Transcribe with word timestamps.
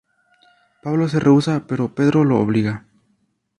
Pablo 0.81 1.07
se 1.07 1.19
rehúsa 1.19 1.65
pero 1.67 1.93
Pedro 1.93 2.23
lo 2.23 2.39
obliga. 2.39 2.87